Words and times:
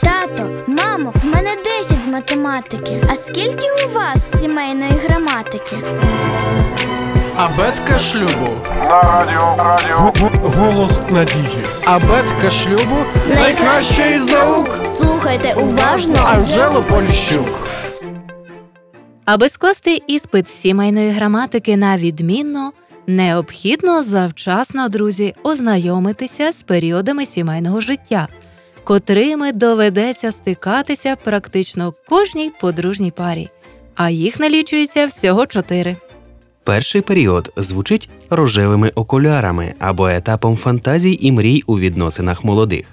Тато, 0.00 0.50
мамо, 0.66 1.14
в 1.22 1.26
мене 1.26 1.50
10 1.64 2.02
з 2.02 2.06
математики. 2.06 3.02
А 3.10 3.16
скільки 3.16 3.66
у 3.88 3.92
вас 3.94 4.40
сімейної 4.40 4.92
граматики? 4.92 5.76
Абетка 7.36 7.98
шлюбу. 7.98 8.56
На 8.84 9.00
радіо 9.02 9.56
радіо 9.58 10.12
Голос 10.42 11.00
надії. 11.10 11.58
Абетка 11.84 12.50
шлюбу 12.50 12.96
найкраща 13.28 14.06
із 14.06 14.26
наук. 14.26 14.80
Слухайте 14.84 15.54
уважно. 15.54 16.14
Анжело 16.24 16.82
Поліщук. 16.82 17.68
Аби 19.24 19.48
скласти 19.48 20.02
іспит 20.06 20.48
з 20.48 20.60
сімейної 20.60 21.10
граматики 21.10 21.76
на 21.76 21.96
відмінно, 21.96 22.72
необхідно 23.06 24.02
завчасно, 24.02 24.88
друзі, 24.88 25.34
ознайомитися 25.42 26.52
з 26.52 26.62
періодами 26.62 27.26
сімейного 27.26 27.80
життя, 27.80 28.28
котрими 28.86 29.52
доведеться 29.52 30.32
стикатися 30.32 31.16
практично 31.24 31.94
кожній 32.08 32.52
подружній 32.60 33.10
парі, 33.10 33.48
а 33.94 34.10
їх 34.10 34.40
налічується 34.40 35.06
всього 35.06 35.46
чотири. 35.46 35.96
Перший 36.64 37.00
період 37.00 37.52
звучить 37.56 38.08
рожевими 38.30 38.92
окулярами 38.94 39.74
або 39.78 40.08
етапом 40.08 40.56
фантазій 40.56 41.18
і 41.20 41.32
мрій 41.32 41.62
у 41.66 41.78
відносинах 41.78 42.44
молодих. 42.44 42.86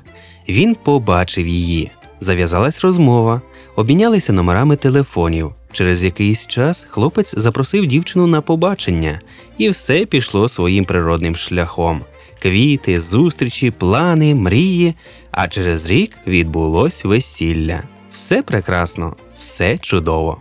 Він 0.49 0.75
побачив 0.75 1.47
її. 1.47 1.91
Зав'язалась 2.19 2.81
розмова, 2.81 3.41
обмінялися 3.75 4.33
номерами 4.33 4.75
телефонів. 4.75 5.51
Через 5.71 6.03
якийсь 6.03 6.47
час 6.47 6.87
хлопець 6.89 7.35
запросив 7.37 7.85
дівчину 7.85 8.27
на 8.27 8.41
побачення, 8.41 9.21
і 9.57 9.69
все 9.69 10.05
пішло 10.05 10.49
своїм 10.49 10.85
природним 10.85 11.35
шляхом. 11.35 12.01
Квіти, 12.41 12.99
зустрічі, 12.99 13.71
плани, 13.71 14.35
мрії. 14.35 14.93
А 15.33 15.47
через 15.47 15.89
рік 15.89 16.17
відбулось 16.27 17.03
весілля. 17.05 17.83
Все 18.11 18.41
прекрасно, 18.41 19.15
все 19.39 19.77
чудово. 19.77 20.37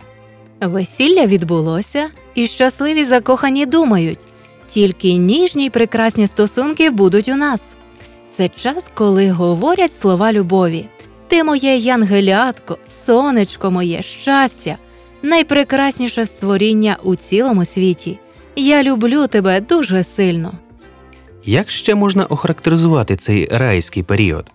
Весілля 0.61 1.27
відбулося, 1.27 2.09
і 2.35 2.47
щасливі 2.47 3.05
закохані 3.05 3.65
думають, 3.65 4.19
тільки 4.67 5.13
ніжні 5.13 5.65
й 5.65 5.69
прекрасні 5.69 6.27
стосунки 6.27 6.89
будуть 6.89 7.29
у 7.29 7.35
нас. 7.35 7.75
Це 8.31 8.49
час, 8.49 8.91
коли 8.93 9.31
говорять 9.31 9.95
слова 9.95 10.33
любові. 10.33 10.85
Ти 11.27 11.43
моє 11.43 11.75
янгелятко, 11.77 12.77
сонечко 13.05 13.71
моє, 13.71 14.01
щастя, 14.01 14.77
найпрекрасніше 15.21 16.25
створіння 16.25 16.97
у 17.03 17.15
цілому 17.15 17.65
світі. 17.65 18.19
Я 18.55 18.83
люблю 18.83 19.27
тебе 19.27 19.61
дуже 19.61 20.03
сильно. 20.03 20.51
Як 21.45 21.69
ще 21.69 21.95
можна 21.95 22.25
охарактеризувати 22.25 23.15
цей 23.15 23.47
райський 23.51 24.03
період? 24.03 24.45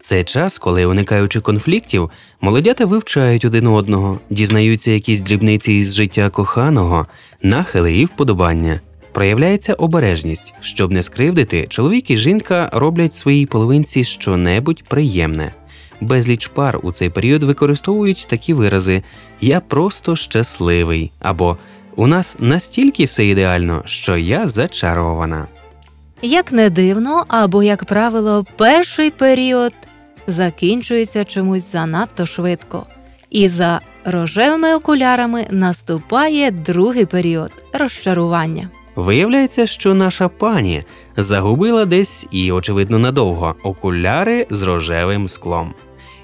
Це 0.00 0.24
час, 0.24 0.58
коли, 0.58 0.86
уникаючи 0.86 1.40
конфліктів, 1.40 2.10
молодята 2.40 2.84
вивчають 2.84 3.44
один 3.44 3.66
одного, 3.66 4.20
дізнаються 4.30 4.90
якісь 4.90 5.20
дрібниці 5.20 5.72
із 5.72 5.94
життя 5.94 6.30
коханого, 6.30 7.06
нахили 7.42 7.94
і 7.94 8.04
вподобання. 8.04 8.80
Проявляється 9.12 9.74
обережність, 9.74 10.54
щоб 10.60 10.92
не 10.92 11.02
скривдити, 11.02 11.66
чоловік 11.68 12.10
і 12.10 12.16
жінка 12.16 12.70
роблять 12.72 13.14
своїй 13.14 13.46
половинці 13.46 14.04
щонебудь 14.04 14.84
приємне. 14.84 15.52
Безліч 16.00 16.46
пар 16.46 16.80
у 16.82 16.92
цей 16.92 17.10
період 17.10 17.42
використовують 17.42 18.26
такі 18.30 18.54
вирази 18.54 19.02
Я 19.40 19.60
просто 19.60 20.16
щасливий 20.16 21.12
або 21.20 21.56
У 21.96 22.06
нас 22.06 22.36
настільки 22.38 23.04
все 23.04 23.26
ідеально, 23.26 23.82
що 23.86 24.16
я 24.16 24.48
зачарована. 24.48 25.46
Як 26.22 26.52
не 26.52 26.70
дивно, 26.70 27.24
або, 27.28 27.62
як 27.62 27.84
правило, 27.84 28.44
перший 28.56 29.10
період 29.10 29.72
закінчується 30.28 31.24
чомусь 31.24 31.72
занадто 31.72 32.26
швидко, 32.26 32.86
і 33.30 33.48
за 33.48 33.80
рожевими 34.04 34.74
окулярами 34.74 35.46
наступає 35.50 36.50
другий 36.50 37.06
період 37.06 37.50
розчарування. 37.72 38.70
Виявляється, 38.96 39.66
що 39.66 39.94
наша 39.94 40.28
пані 40.28 40.82
загубила 41.16 41.84
десь 41.84 42.26
і, 42.30 42.52
очевидно, 42.52 42.98
надовго 42.98 43.54
окуляри 43.62 44.46
з 44.50 44.62
рожевим 44.62 45.28
склом. 45.28 45.74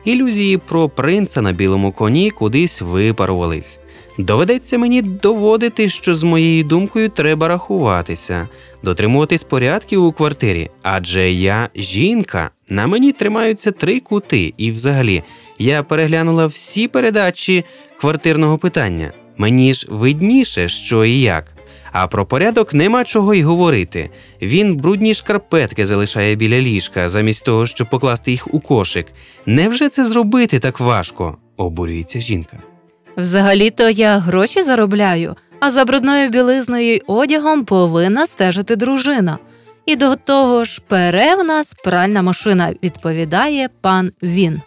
Ілюзії 0.04 0.58
про 0.58 0.88
принца 0.88 1.42
на 1.42 1.52
білому 1.52 1.92
коні 1.92 2.30
кудись 2.30 2.80
випарувались. 2.80 3.78
Доведеться 4.18 4.78
мені 4.78 5.02
доводити, 5.02 5.88
що 5.88 6.14
з 6.14 6.22
моєю 6.22 6.64
думкою 6.64 7.08
треба 7.08 7.48
рахуватися, 7.48 8.48
дотримуватись 8.82 9.44
порядків 9.44 10.04
у 10.04 10.12
квартирі, 10.12 10.70
адже 10.82 11.32
я 11.32 11.68
жінка, 11.76 12.50
на 12.68 12.86
мені 12.86 13.12
тримаються 13.12 13.70
три 13.70 14.00
кути, 14.00 14.54
і 14.56 14.70
взагалі 14.70 15.22
я 15.58 15.82
переглянула 15.82 16.46
всі 16.46 16.88
передачі 16.88 17.64
квартирного 18.00 18.58
питання. 18.58 19.12
Мені 19.36 19.74
ж 19.74 19.86
видніше, 19.90 20.68
що 20.68 21.04
і 21.04 21.20
як. 21.20 21.53
А 21.94 22.06
про 22.06 22.26
порядок 22.26 22.74
нема 22.74 23.04
чого 23.04 23.34
й 23.34 23.42
говорити. 23.42 24.10
Він 24.42 24.76
брудні 24.76 25.14
шкарпетки 25.14 25.86
залишає 25.86 26.34
біля 26.34 26.58
ліжка, 26.58 27.08
замість 27.08 27.44
того, 27.44 27.66
щоб 27.66 27.90
покласти 27.90 28.30
їх 28.30 28.54
у 28.54 28.60
кошик. 28.60 29.06
Невже 29.46 29.88
це 29.88 30.04
зробити 30.04 30.58
так 30.58 30.80
важко? 30.80 31.36
обурюється 31.56 32.20
жінка. 32.20 32.56
Взагалі-то 33.16 33.90
я 33.90 34.18
гроші 34.18 34.62
заробляю, 34.62 35.36
а 35.60 35.70
за 35.70 35.84
брудною 35.84 36.30
білизною 36.30 36.94
й 36.94 37.02
одягом 37.06 37.64
повинна 37.64 38.26
стежити 38.26 38.76
дружина. 38.76 39.38
І 39.86 39.96
до 39.96 40.16
того 40.16 40.64
ж, 40.64 40.80
пере 40.88 41.36
в 41.36 41.44
нас 41.44 41.74
пральна 41.84 42.22
машина, 42.22 42.74
відповідає 42.82 43.68
пан 43.80 44.12
він. 44.22 44.60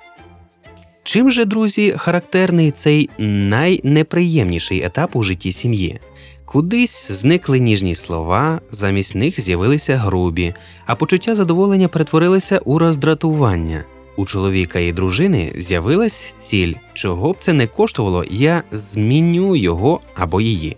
Чим 1.07 1.31
же, 1.31 1.45
друзі, 1.45 1.93
характерний 1.97 2.71
цей 2.71 3.09
найнеприємніший 3.17 4.83
етап 4.83 5.15
у 5.15 5.23
житті 5.23 5.51
сім'ї? 5.51 5.99
Кудись 6.45 7.11
зникли 7.11 7.59
ніжні 7.59 7.95
слова, 7.95 8.61
замість 8.71 9.15
них 9.15 9.41
з'явилися 9.41 9.97
грубі, 9.97 10.53
а 10.85 10.95
почуття 10.95 11.35
задоволення 11.35 11.87
перетворилося 11.87 12.57
у 12.57 12.79
роздратування. 12.79 13.83
У 14.17 14.25
чоловіка 14.25 14.79
і 14.79 14.91
дружини 14.91 15.53
з'явилась 15.57 16.35
ціль, 16.37 16.73
чого 16.93 17.31
б 17.31 17.37
це 17.41 17.53
не 17.53 17.67
коштувало, 17.67 18.25
я 18.29 18.63
зміню 18.71 19.55
його 19.55 19.99
або 20.15 20.41
її. 20.41 20.77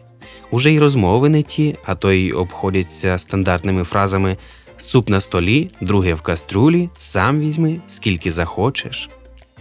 Уже 0.52 0.74
й 0.74 0.80
розмови 0.80 1.30
не 1.30 1.44
ті, 1.44 1.76
а 1.86 1.96
то 1.96 2.12
й 2.12 2.32
обходяться 2.32 3.18
стандартними 3.18 3.84
фразами 3.84 4.38
суп 4.78 5.10
на 5.10 5.22
столі, 5.22 5.72
друге 5.82 6.14
в 6.14 6.22
каструлі, 6.22 6.90
сам 6.98 7.40
візьми, 7.40 7.82
скільки 7.88 8.32
захочеш. 8.32 9.10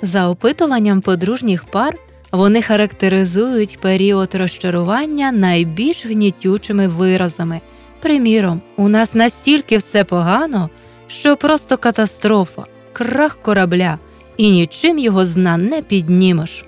За 0.02 0.28
опитуванням 0.28 1.00
подружніх 1.00 1.64
пар 1.64 1.94
вони 2.32 2.62
характеризують 2.62 3.78
період 3.80 4.34
розчарування 4.34 5.32
найбільш 5.32 6.06
гнітючими 6.06 6.88
виразами. 6.88 7.60
Приміром, 8.00 8.60
у 8.76 8.88
нас 8.88 9.14
настільки 9.14 9.76
все 9.76 10.04
погано, 10.04 10.70
що 11.06 11.36
просто 11.36 11.76
катастрофа, 11.76 12.64
крах 12.92 13.38
корабля, 13.42 13.98
і 14.36 14.50
нічим 14.50 14.98
його 14.98 15.26
зна 15.26 15.56
не 15.56 15.82
піднімеш. 15.82 16.64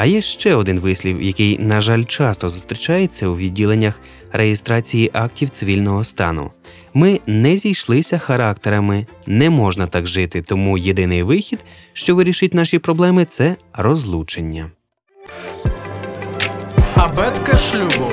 А 0.00 0.06
є 0.06 0.22
ще 0.22 0.54
один 0.54 0.80
вислів, 0.80 1.22
який, 1.22 1.58
на 1.58 1.80
жаль, 1.80 2.04
часто 2.04 2.48
зустрічається 2.48 3.28
у 3.28 3.36
відділеннях 3.36 4.00
реєстрації 4.32 5.10
актів 5.12 5.50
цивільного 5.50 6.04
стану. 6.04 6.50
Ми 6.94 7.20
не 7.26 7.56
зійшлися 7.56 8.18
характерами, 8.18 9.06
не 9.26 9.50
можна 9.50 9.86
так 9.86 10.06
жити, 10.06 10.42
тому 10.42 10.78
єдиний 10.78 11.22
вихід, 11.22 11.64
що 11.92 12.14
вирішить 12.14 12.54
наші 12.54 12.78
проблеми, 12.78 13.24
це 13.24 13.56
розлучення. 13.72 14.70
Абетка 16.94 17.58
шлюбу. 17.58 18.10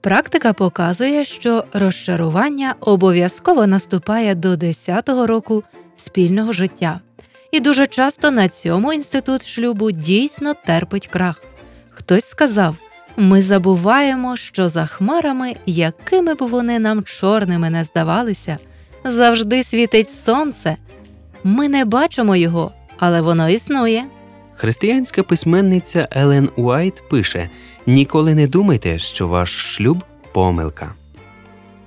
Практика 0.00 0.52
показує, 0.52 1.24
що 1.24 1.64
розчарування 1.72 2.74
обов'язково 2.80 3.66
наступає 3.66 4.34
до 4.34 4.48
10-го 4.48 5.26
року 5.26 5.62
спільного 5.96 6.52
життя. 6.52 7.00
І 7.54 7.60
дуже 7.60 7.86
часто 7.86 8.30
на 8.30 8.48
цьому 8.48 8.92
інститут 8.92 9.46
шлюбу 9.46 9.90
дійсно 9.90 10.54
терпить 10.54 11.06
крах. 11.06 11.42
Хтось 11.90 12.24
сказав: 12.24 12.76
ми 13.16 13.42
забуваємо, 13.42 14.36
що 14.36 14.68
за 14.68 14.86
хмарами, 14.86 15.56
якими 15.66 16.34
б 16.34 16.38
вони 16.40 16.78
нам 16.78 17.02
чорними 17.02 17.70
не 17.70 17.84
здавалися, 17.84 18.58
завжди 19.04 19.64
світить 19.64 20.10
сонце. 20.24 20.76
Ми 21.44 21.68
не 21.68 21.84
бачимо 21.84 22.36
його, 22.36 22.72
але 22.98 23.20
воно 23.20 23.48
існує. 23.50 24.04
Християнська 24.54 25.22
письменниця 25.22 26.08
Елен 26.10 26.48
Уайт 26.56 27.08
пише: 27.10 27.50
ніколи 27.86 28.34
не 28.34 28.46
думайте, 28.46 28.98
що 28.98 29.28
ваш 29.28 29.50
шлюб 29.50 30.04
помилка. 30.32 30.94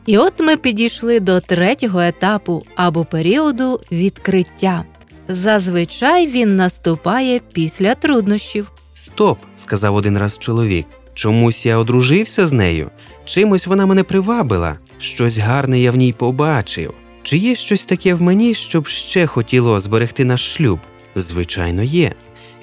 І 0.06 0.18
от 0.18 0.40
ми 0.40 0.58
підійшли 0.58 1.20
до 1.20 1.42
третього 1.42 2.02
етапу 2.02 2.66
або 2.76 3.06
періоду 3.06 3.82
відкриття. 3.92 4.84
Зазвичай 5.28 6.28
він 6.28 6.56
наступає 6.56 7.42
після 7.54 7.96
труднощів. 7.96 8.72
Стоп, 8.94 9.38
сказав 9.56 9.96
один 9.96 10.18
раз 10.18 10.38
чоловік. 10.38 10.86
Чомусь 11.14 11.66
я 11.66 11.78
одружився 11.78 12.48
з 12.48 12.52
нею. 12.52 12.90
Чимось 13.26 13.68
вона 13.68 13.86
мене 13.86 14.04
привабила. 14.04 14.78
Щось 15.00 15.38
гарне 15.38 15.80
я 15.80 15.92
в 15.92 15.96
ній 15.96 16.14
побачив. 16.14 16.94
Чи 17.24 17.38
є 17.38 17.56
щось 17.56 17.84
таке 17.84 18.14
в 18.14 18.22
мені, 18.22 18.54
щоб 18.54 18.88
ще 18.88 19.26
хотіло 19.26 19.80
зберегти 19.80 20.26
наш 20.26 20.54
шлюб? 20.54 20.80
Звичайно, 21.16 21.84
є. 21.84 22.14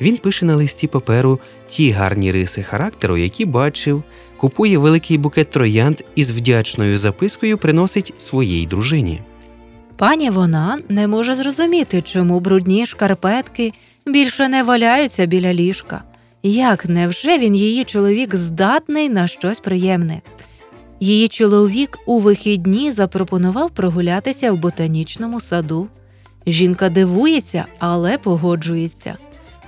Він 0.00 0.16
пише 0.16 0.44
на 0.44 0.56
листі 0.56 0.86
паперу 0.86 1.40
ті 1.68 1.90
гарні 1.90 2.32
риси 2.32 2.62
характеру, 2.62 3.16
які 3.16 3.44
бачив, 3.44 4.02
купує 4.36 4.78
великий 4.78 5.18
букет 5.18 5.50
троянд 5.50 6.00
і 6.14 6.24
з 6.24 6.30
вдячною 6.30 6.98
запискою 6.98 7.58
приносить 7.58 8.14
своїй 8.16 8.66
дружині. 8.66 9.20
Пані 9.96 10.30
вона 10.30 10.78
не 10.88 11.06
може 11.06 11.34
зрозуміти, 11.34 12.02
чому 12.02 12.40
брудні 12.40 12.86
шкарпетки 12.86 13.72
більше 14.06 14.48
не 14.48 14.62
валяються 14.62 15.26
біля 15.26 15.54
ліжка. 15.54 16.02
Як 16.42 16.86
невже 16.86 17.38
він 17.38 17.56
її 17.56 17.84
чоловік 17.84 18.34
здатний 18.34 19.08
на 19.08 19.26
щось 19.26 19.60
приємне? 19.60 20.22
Її 21.00 21.28
чоловік 21.28 21.98
у 22.06 22.18
вихідні 22.18 22.92
запропонував 22.92 23.70
прогулятися 23.70 24.52
в 24.52 24.56
ботанічному 24.56 25.40
саду. 25.40 25.88
Жінка 26.46 26.88
дивується, 26.88 27.64
але 27.78 28.18
погоджується. 28.18 29.16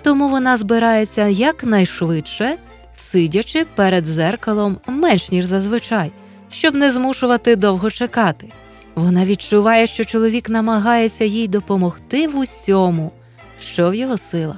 Тому 0.03 0.29
вона 0.29 0.57
збирається 0.57 1.27
якнайшвидше, 1.27 2.57
сидячи 2.97 3.67
перед 3.75 4.07
зеркалом 4.07 4.77
менш 4.87 5.31
ніж 5.31 5.45
зазвичай, 5.45 6.11
щоб 6.51 6.75
не 6.75 6.91
змушувати 6.91 7.57
довго 7.57 7.91
чекати. 7.91 8.49
Вона 8.97 9.25
відчуває, 9.25 9.87
що 9.87 10.05
чоловік 10.05 10.49
намагається 10.51 11.25
їй 11.25 11.49
допомогти 11.49 12.29
в 12.29 12.39
усьому, 12.39 13.13
що 13.61 13.91
в 13.91 13.95
його 13.95 14.19
силах. 14.19 14.57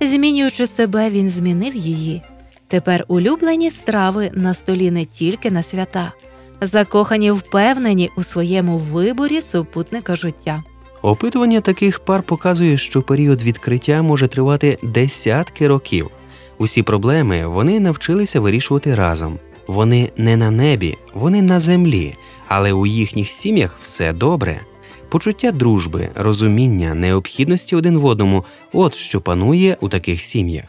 Змінюючи 0.00 0.66
себе, 0.66 1.10
він 1.10 1.30
змінив 1.30 1.76
її. 1.76 2.22
Тепер 2.68 3.04
улюблені 3.08 3.70
страви 3.70 4.30
на 4.34 4.54
столі 4.54 4.90
не 4.90 5.04
тільки 5.04 5.50
на 5.50 5.62
свята, 5.62 6.12
закохані 6.60 7.30
впевнені 7.30 8.10
у 8.16 8.22
своєму 8.22 8.78
виборі 8.78 9.40
супутника 9.40 10.16
життя. 10.16 10.62
Опитування 11.02 11.60
таких 11.60 12.00
пар 12.00 12.22
показує, 12.22 12.78
що 12.78 13.02
період 13.02 13.42
відкриття 13.42 14.02
може 14.02 14.28
тривати 14.28 14.78
десятки 14.82 15.68
років. 15.68 16.10
Усі 16.58 16.82
проблеми 16.82 17.46
вони 17.46 17.80
навчилися 17.80 18.40
вирішувати 18.40 18.94
разом. 18.94 19.38
Вони 19.66 20.12
не 20.16 20.36
на 20.36 20.50
небі, 20.50 20.96
вони 21.14 21.42
на 21.42 21.60
землі, 21.60 22.14
але 22.48 22.72
у 22.72 22.86
їхніх 22.86 23.30
сім'ях 23.30 23.78
все 23.82 24.12
добре. 24.12 24.60
Почуття 25.08 25.52
дружби, 25.52 26.08
розуміння, 26.14 26.94
необхідності 26.94 27.76
один 27.76 27.98
в 27.98 28.04
одному 28.04 28.44
от 28.72 28.94
що 28.94 29.20
панує 29.20 29.76
у 29.80 29.88
таких 29.88 30.24
сім'ях. 30.24 30.64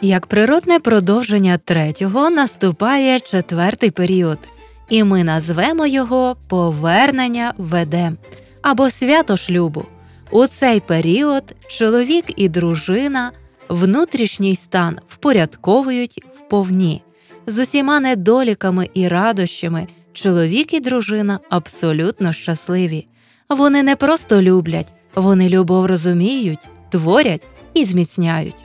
Як 0.00 0.26
природне 0.26 0.78
продовження 0.78 1.58
третього 1.58 2.30
наступає 2.30 3.20
четвертий 3.20 3.90
період, 3.90 4.38
і 4.88 5.04
ми 5.04 5.24
назвемо 5.24 5.86
його 5.86 6.36
повернення 6.48 7.52
в 7.58 7.74
Едем 7.74 8.16
або 8.62 8.90
свято 8.90 9.36
шлюбу. 9.36 9.84
У 10.30 10.46
цей 10.46 10.80
період 10.80 11.44
чоловік 11.68 12.24
і 12.36 12.48
дружина 12.48 13.32
внутрішній 13.68 14.56
стан 14.56 14.98
впорядковують 15.08 16.24
вповні. 16.36 17.02
З 17.48 17.58
усіма 17.58 18.00
недоліками 18.00 18.88
і 18.94 19.08
радощами 19.08 19.86
чоловік 20.12 20.74
і 20.74 20.80
дружина 20.80 21.40
абсолютно 21.50 22.32
щасливі. 22.32 23.06
Вони 23.48 23.82
не 23.82 23.96
просто 23.96 24.42
люблять, 24.42 24.92
вони 25.14 25.48
любов 25.48 25.86
розуміють, 25.86 26.58
творять 26.90 27.42
і 27.74 27.84
зміцняють. 27.84 28.56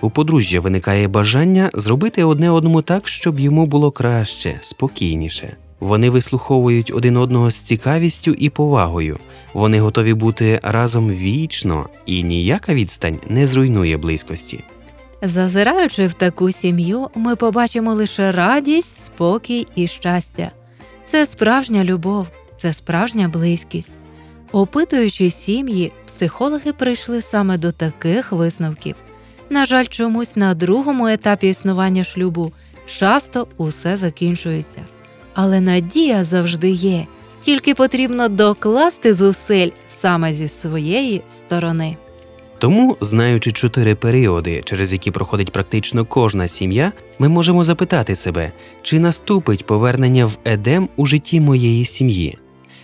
У 0.00 0.10
подружжя 0.10 0.60
виникає 0.60 1.08
бажання 1.08 1.70
зробити 1.74 2.24
одне 2.24 2.50
одному 2.50 2.82
так, 2.82 3.08
щоб 3.08 3.40
йому 3.40 3.66
було 3.66 3.90
краще, 3.90 4.60
спокійніше. 4.62 5.56
Вони 5.80 6.10
вислуховують 6.10 6.92
один 6.94 7.16
одного 7.16 7.50
з 7.50 7.56
цікавістю 7.56 8.30
і 8.30 8.50
повагою. 8.50 9.18
Вони 9.52 9.80
готові 9.80 10.14
бути 10.14 10.60
разом 10.62 11.10
вічно, 11.10 11.88
і 12.06 12.22
ніяка 12.22 12.74
відстань 12.74 13.18
не 13.28 13.46
зруйнує 13.46 13.96
близькості. 13.96 14.64
Зазираючи 15.22 16.06
в 16.06 16.14
таку 16.14 16.52
сім'ю, 16.52 17.10
ми 17.14 17.36
побачимо 17.36 17.94
лише 17.94 18.32
радість, 18.32 19.04
спокій 19.06 19.66
і 19.74 19.86
щастя. 19.86 20.50
Це 21.04 21.26
справжня 21.26 21.84
любов, 21.84 22.26
це 22.58 22.72
справжня 22.72 23.28
близькість. 23.28 23.90
Опитуючи 24.52 25.30
сім'ї, 25.30 25.92
психологи 26.06 26.72
прийшли 26.72 27.22
саме 27.22 27.58
до 27.58 27.72
таких 27.72 28.32
висновків. 28.32 28.94
На 29.50 29.66
жаль, 29.66 29.84
чомусь 29.84 30.36
на 30.36 30.54
другому 30.54 31.06
етапі 31.06 31.48
існування 31.48 32.04
шлюбу 32.04 32.52
часто 32.86 33.48
усе 33.56 33.96
закінчується. 33.96 34.80
Але 35.34 35.60
надія 35.60 36.24
завжди 36.24 36.70
є, 36.70 37.06
тільки 37.40 37.74
потрібно 37.74 38.28
докласти 38.28 39.14
зусиль 39.14 39.70
саме 39.88 40.34
зі 40.34 40.48
своєї 40.48 41.22
сторони. 41.30 41.96
Тому, 42.58 42.96
знаючи 43.00 43.52
чотири 43.52 43.94
періоди, 43.94 44.62
через 44.64 44.92
які 44.92 45.10
проходить 45.10 45.52
практично 45.52 46.04
кожна 46.04 46.48
сім'я, 46.48 46.92
ми 47.18 47.28
можемо 47.28 47.64
запитати 47.64 48.14
себе, 48.14 48.52
чи 48.82 49.00
наступить 49.00 49.66
повернення 49.66 50.26
в 50.26 50.38
Едем 50.44 50.88
у 50.96 51.06
житті 51.06 51.40
моєї 51.40 51.84
сім'ї. 51.84 52.38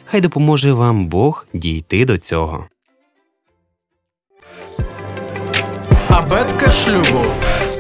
Хай 0.05 0.21
допоможе 0.21 0.73
вам 0.73 1.07
Бог 1.07 1.47
дійти 1.55 2.05
до 2.05 2.19
цього. 2.19 2.67
Абетка 6.09 6.73
шлюбу. 6.73 7.25